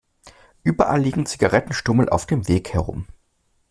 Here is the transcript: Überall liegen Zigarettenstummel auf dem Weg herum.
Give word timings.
Überall 0.63 0.99
liegen 0.99 1.27
Zigarettenstummel 1.27 2.09
auf 2.09 2.25
dem 2.25 2.47
Weg 2.47 2.73
herum. 2.73 3.05